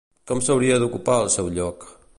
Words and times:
Com 0.29 0.39
s'hauria 0.45 0.79
d'ocupar 0.85 1.19
el 1.27 1.31
seu 1.37 1.55
lloc? 1.59 1.91